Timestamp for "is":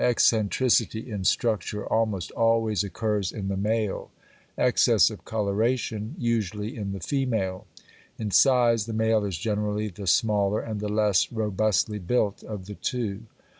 9.23-9.37